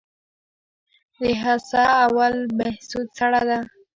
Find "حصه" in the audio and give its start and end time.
1.41-1.83